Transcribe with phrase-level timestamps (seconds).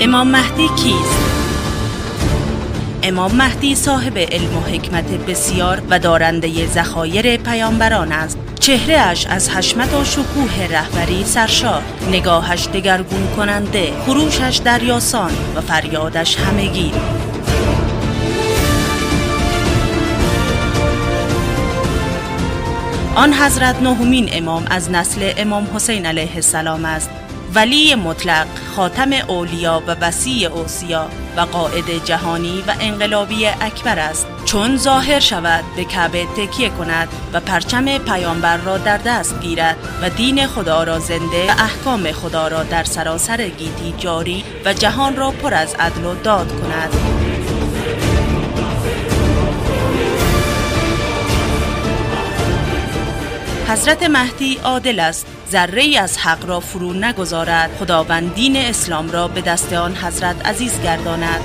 [0.00, 1.18] امام مهدی کیست؟
[3.02, 8.38] امام مهدی صاحب علم و حکمت بسیار و دارنده زخایر پیامبران است.
[8.60, 11.82] چهره اش از حشمت و شکوه رهبری سرشار.
[12.12, 16.92] نگاهش دگرگون کننده خروشش دریاسان و فریادش همگیر
[23.14, 27.10] آن حضرت نهمین امام از نسل امام حسین علیه السلام است.
[27.54, 34.26] ولی مطلق خاتم اولیا و وسیع اوسیا و قائد جهانی و انقلابی اکبر است.
[34.44, 40.10] چون ظاهر شود به کعبه تکیه کند و پرچم پیامبر را در دست گیرد و
[40.10, 45.30] دین خدا را زنده و احکام خدا را در سراسر گیتی جاری و جهان را
[45.30, 47.25] پر از عدل و داد کند.
[53.76, 55.26] حضرت مهدی عادل است.
[55.50, 57.76] ذره ای از حق را فرو نگذارد.
[57.80, 61.40] خداوند دین اسلام را به دست آن حضرت عزیز گرداند.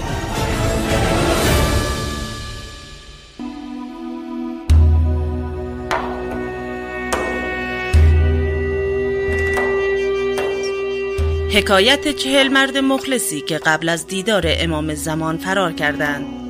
[11.53, 16.40] حکایت چهل مرد مخلصی که قبل از دیدار امام زمان فرار کردند.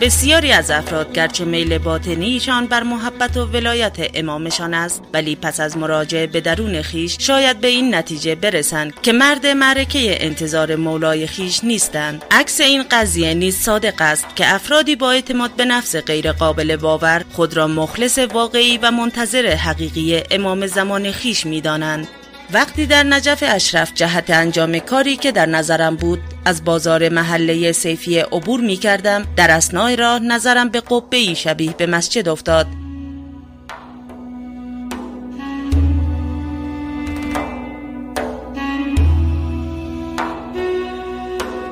[0.00, 5.76] بسیاری از افراد گرچه میل باطنیشان بر محبت و ولایت امامشان است ولی پس از
[5.76, 11.64] مراجعه به درون خیش شاید به این نتیجه برسند که مرد معرکه انتظار مولای خیش
[11.64, 12.24] نیستند.
[12.30, 17.24] عکس این قضیه نیز صادق است که افرادی با اعتماد به نفس غیر قابل باور
[17.32, 22.08] خود را مخلص واقعی و منتظر حقیقی امام زمان خیش می‌دانند.
[22.52, 28.18] وقتی در نجف اشرف جهت انجام کاری که در نظرم بود از بازار محله سیفی
[28.18, 32.79] عبور می کردم در اسنای راه نظرم به قبه شبیه به مسجد افتاد.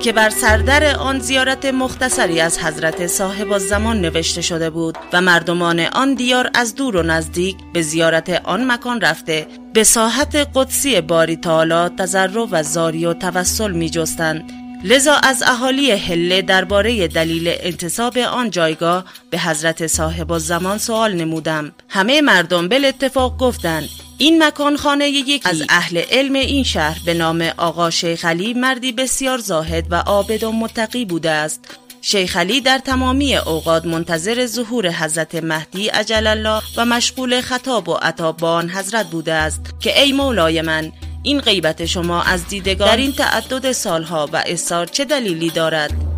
[0.08, 5.80] که بر سردر آن زیارت مختصری از حضرت صاحب زمان نوشته شده بود و مردمان
[5.80, 11.36] آن دیار از دور و نزدیک به زیارت آن مکان رفته به ساحت قدسی باری
[11.36, 14.50] تعالی تذرع و زاری و توسل می جستند
[14.84, 21.72] لذا از اهالی هله درباره دلیل انتصاب آن جایگاه به حضرت صاحب زمان سوال نمودم.
[21.88, 23.88] همه مردم بل اتفاق گفتند
[24.20, 28.92] این مکان خانه یکی از اهل علم این شهر به نام آقا شیخ علی مردی
[28.92, 31.60] بسیار زاهد و عابد و متقی بوده است
[32.00, 37.94] شیخ علی در تمامی اوقات منتظر ظهور حضرت مهدی عجل الله و مشغول خطاب و
[37.94, 40.92] عطاب با آن حضرت بوده است که ای مولای من
[41.22, 46.17] این غیبت شما از دیدگان در این تعدد سالها و اصار چه دلیلی دارد؟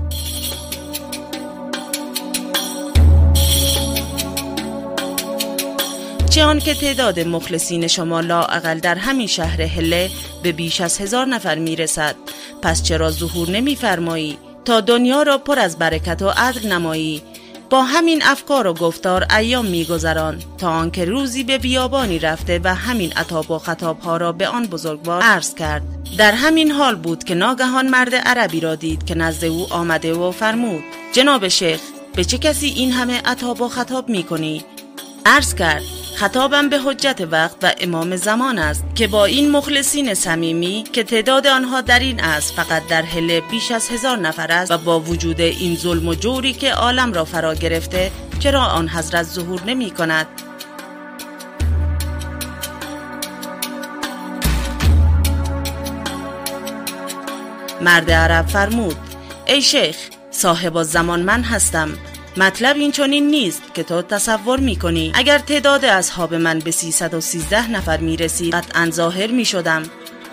[6.30, 10.10] چه که تعداد مخلصین شما لااقل در همین شهر هله
[10.42, 12.14] به بیش از هزار نفر می‌رسد.
[12.62, 17.22] پس چرا ظهور نمیفرمایی؟ تا دنیا را پر از برکت و عدل نمایی.
[17.70, 20.42] با همین افکار و گفتار ایام میگذران.
[20.58, 24.66] تا آنکه روزی به بیابانی رفته و همین عطاب و خطاب ها را به آن
[24.66, 25.82] بزرگوار عرض کرد.
[26.18, 30.30] در همین حال بود که ناگهان مرد عربی را دید که نزد او آمده و
[30.30, 31.80] فرمود جناب شیخ
[32.14, 34.64] به چه کسی این همه عطاب و خطاب می کنی؟
[35.26, 35.82] عرض کرد
[36.20, 41.46] خطابم به حجت وقت و امام زمان است که با این مخلصین صمیمی که تعداد
[41.46, 45.40] آنها در این است فقط در هله بیش از هزار نفر است و با وجود
[45.40, 50.26] این ظلم و جوری که عالم را فرا گرفته چرا آن حضرت ظهور نمی کند؟
[57.80, 58.96] مرد عرب فرمود
[59.46, 59.96] ای شیخ
[60.30, 61.88] صاحب زمان من هستم.
[62.36, 67.70] مطلب این چنین نیست که تو تصور می کنی اگر تعداد اصحاب من به 313
[67.70, 69.82] نفر می رسید قطعا ظاهر می شدم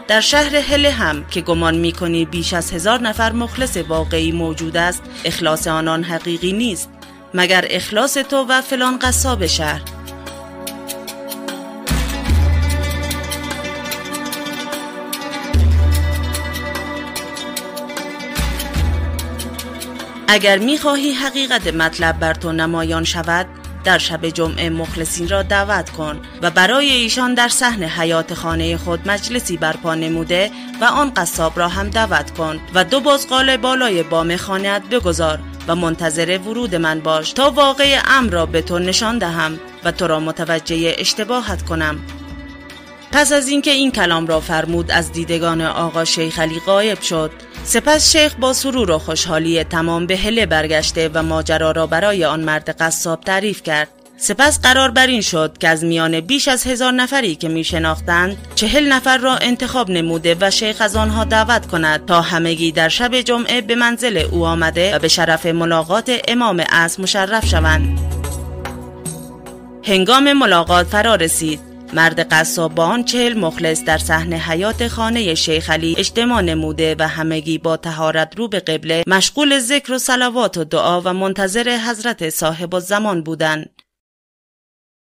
[0.07, 4.77] در شهر هله هم که گمان می کنی بیش از هزار نفر مخلص واقعی موجود
[4.77, 6.89] است اخلاص آنان حقیقی نیست.
[7.33, 9.96] مگر اخلاص تو و فلان قصاب شهر؟
[20.27, 23.45] اگر می‌خواهی حقیقت مطلب بر تو نمایان شود
[23.83, 29.07] در شب جمعه مخلصین را دعوت کن و برای ایشان در صحن حیات خانه خود
[29.07, 30.51] مجلسی برپا نموده
[30.81, 35.75] و آن قصاب را هم دعوت کن و دو بزغال بالای بام خانهت بگذار و
[35.75, 40.19] منتظر ورود من باش تا واقع امر را به تو نشان دهم و تو را
[40.19, 41.99] متوجه اشتباهت کنم.
[43.11, 47.31] پس از اینکه این کلام را فرمود از دیدگان آقا شیخ علی غایب شد.
[47.67, 52.39] سپس شیخ با سرور و خوشحالی تمام به هله برگشته و ماجرا را برای آن
[52.39, 53.87] مرد قصاب تعریف کرد.
[54.17, 58.37] سپس قرار بر این شد که از میان بیش از هزار نفری که می شناختند
[58.55, 63.21] چهل نفر را انتخاب نموده و شیخ از آنها دعوت کند تا همگی در شب
[63.21, 67.99] جمعه به منزل او آمده و به شرف ملاقات امام از مشرف شوند.
[69.83, 71.66] هنگام ملاقات فرا رسید.
[71.93, 77.07] مرد قصاب با آن چهل مخلص در صحنه حیات خانه شیخ علی اجتماع نموده و
[77.07, 82.29] همگی با تهارت رو به قبله مشغول ذکر و صلوات و دعا و منتظر حضرت
[82.29, 83.81] صاحب زمان بودند.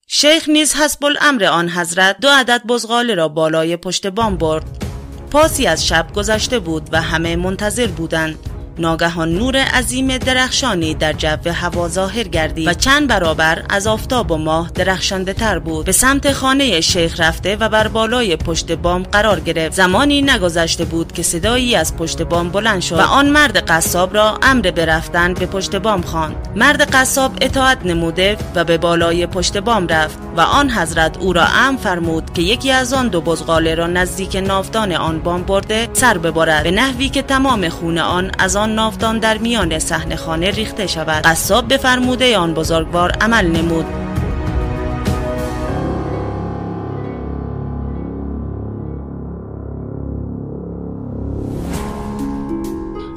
[0.08, 4.84] شیخ نیز حسب الامر آن حضرت دو عدد بزغاله را بالای پشت بام برد.
[5.30, 8.53] پاسی از شب گذشته بود و همه منتظر بودند.
[8.78, 14.36] ناگهان نور عظیم درخشانی در جو هوا ظاهر گردید و چند برابر از آفتاب و
[14.36, 15.86] ماه درخشنده تر بود.
[15.86, 19.76] به سمت خانه شیخ رفته و بر بالای پشت بام قرار گرفت.
[19.76, 24.38] زمانی نگذشته بود که صدایی از پشت بام بلند شد و آن مرد قصاب را
[24.42, 26.36] امر برفتن به پشت بام خواند.
[26.56, 31.44] مرد قصاب اطاعت نموده و به بالای پشت بام رفت و آن حضرت او را
[31.44, 36.18] امر فرمود که یکی از آن دو بزغاله را نزدیک ناودان آن بام برده سر
[36.18, 40.86] ببرد به نحوی که تمام خون آن از آن ناودان در میان صحنه خانه ریخته
[40.86, 41.24] شود.
[41.24, 43.86] قصاب به فرموده آن بزرگوار عمل نمود.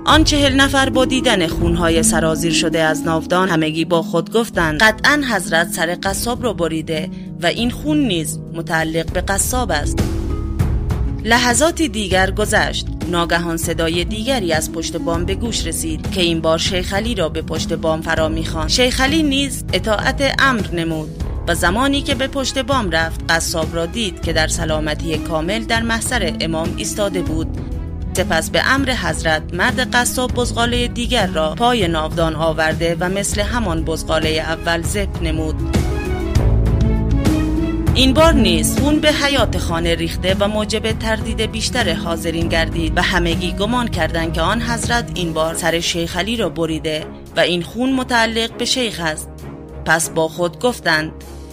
[0.07, 5.21] آن چهل نفر با دیدن خونهای سرازیر شده از ناودان همگی با خود گفتند قطعا
[5.31, 7.09] حضرت سر قصاب را بریده
[7.41, 10.16] و این خون نیز متعلق به قصاب است.
[11.23, 12.87] لحظاتی دیگر گذشت.
[13.11, 17.29] ناگهان صدای دیگری از پشت بام به گوش رسید که این بار شیخ علی را
[17.29, 18.69] به پشت بام فرا می‌خواند.
[18.69, 21.09] شیخ علی نیز اطاعت امر نمود
[21.47, 25.81] و زمانی که به پشت بام رفت قصاب را دید که در سلامتی کامل در
[25.81, 27.47] محضر امام ایستاده بود.
[28.13, 33.83] سپس به امر حضرت مرد قصاب بزغاله دیگر را پای ناودان آورده و مثل همان
[33.83, 35.55] بزغاله اول زب نمود.
[37.97, 43.01] این بار نیز خون به حیات خانه ریخته و موجب تردید بیشتر حاضرین گردید و
[43.01, 47.05] همگی گمان کردند که آن حضرت این بار سر شیخ علی را بریده
[47.37, 49.29] و این خون متعلق به شیخ است.
[49.85, 51.11] پس با خود گفتند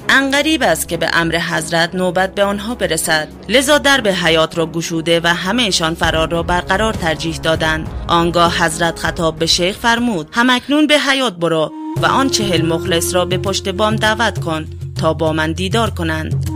[0.08, 3.28] انقریب است که به امر حضرت نوبت به آنها برسد.
[3.48, 7.88] لذا در به حیات را گشوده و همهشان فرار را برقرار ترجیح دادند.
[8.08, 13.24] آنگاه حضرت خطاب به شیخ فرمود همکنون به حیات برو و آن چهل مخلص را
[13.24, 14.66] به پشت بام دعوت کن
[15.12, 16.50] با من دیدار کنند.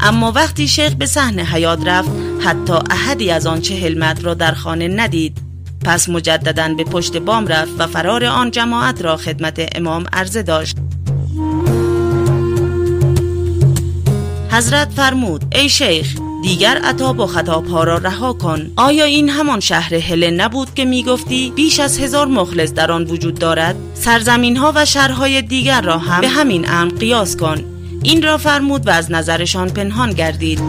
[0.00, 2.10] اما وقتی شیخ به صحنه حیات رفت
[2.40, 5.38] حتی احدی از آن چهل متر را در خانه ندید.
[5.84, 10.76] پس مجددا به پشت بام رفت و فرار آن جماعت را خدمت امام عرضه داشت.
[14.50, 18.70] حضرت فرمود ای شیخ دیگر عطاب و خطاب ها را رها کن.
[18.76, 23.04] آیا این همان شهر هله نبود که می گفتی بیش از هزار مخلص در آن
[23.04, 27.64] وجود دارد؟ سرزمین ها و شهرهای دیگر را هم به همین امر قیاس کن.
[28.02, 30.60] این را فرمود و از نظرشان پنهان گردید.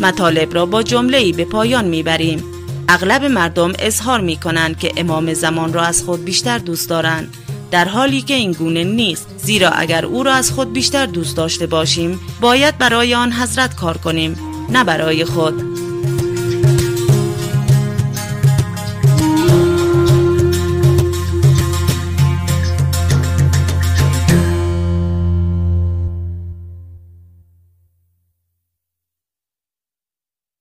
[0.00, 2.44] مطالب را با جمله ای به پایان می‌بریم.
[2.88, 7.34] اغلب مردم اظهار می کنند که امام زمان را از خود بیشتر دوست دارند.
[7.70, 11.66] در حالی که این گونه نیست زیرا اگر او را از خود بیشتر دوست داشته
[11.66, 14.36] باشیم باید برای آن حضرت کار کنیم
[14.68, 15.75] نه برای خود.